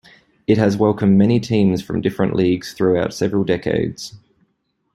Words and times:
It 0.47 0.57
has 0.57 0.77
welcomed 0.77 1.15
many 1.19 1.39
teams 1.39 1.83
from 1.83 2.01
different 2.01 2.35
leagues 2.35 2.73
throughout 2.73 3.13
several 3.13 3.43
decades. 3.43 4.15